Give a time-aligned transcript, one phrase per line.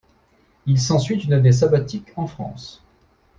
[0.65, 2.81] Il s'ensuit une année sabbatique en France.